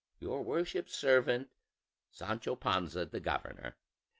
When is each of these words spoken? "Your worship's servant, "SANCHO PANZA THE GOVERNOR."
"Your 0.17 0.41
worship's 0.41 0.95
servant, 0.97 1.49
"SANCHO 2.09 2.55
PANZA 2.55 3.05
THE 3.05 3.19
GOVERNOR." 3.19 3.77